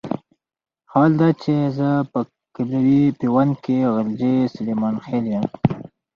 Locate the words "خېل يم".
5.05-5.45